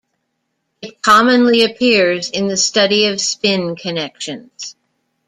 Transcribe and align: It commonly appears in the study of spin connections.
It 0.81 1.03
commonly 1.03 1.63
appears 1.63 2.31
in 2.31 2.47
the 2.47 2.57
study 2.57 3.05
of 3.05 3.21
spin 3.21 3.75
connections. 3.75 4.75